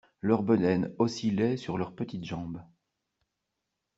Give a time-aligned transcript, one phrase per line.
[0.19, 2.63] Leurs bedaines oscillaient sur leurs petites jambes.